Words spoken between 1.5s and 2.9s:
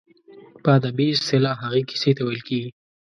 هغې کیسې ته ویل کیږي.